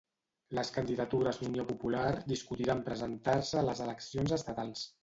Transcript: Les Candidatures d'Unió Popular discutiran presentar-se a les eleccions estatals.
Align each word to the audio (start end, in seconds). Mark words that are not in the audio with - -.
Les 0.59 0.71
Candidatures 0.77 1.39
d'Unió 1.41 1.67
Popular 1.73 2.09
discutiran 2.35 2.85
presentar-se 2.89 3.63
a 3.63 3.65
les 3.71 3.89
eleccions 3.89 4.41
estatals. 4.43 4.89